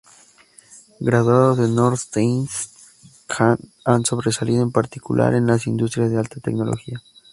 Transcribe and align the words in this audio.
Graduados 0.99 1.59
de 1.59 1.67
Northeastern 1.67 3.59
han 3.85 4.03
sobresalido 4.03 4.63
en 4.63 4.71
particular 4.71 5.35
en 5.35 5.45
las 5.45 5.67
industrias 5.67 6.09
de 6.09 6.17
alta 6.17 6.39
tecnología. 6.39 7.03